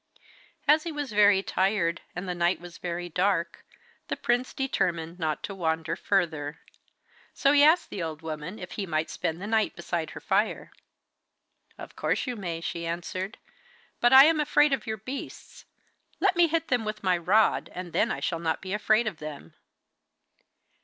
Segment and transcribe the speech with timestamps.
[0.67, 3.63] As he was very tired, and the night was very dark,
[4.07, 6.57] the prince determined not to wander further.
[7.35, 10.71] So he asked the old woman if he might spend the night beside her fire.
[11.77, 13.37] 'Of course you may,' she answered.
[13.99, 15.65] 'But I am afraid of your beasts.
[16.19, 19.17] Let me hit them with my rod, and then I shall not be afraid of
[19.17, 19.53] them.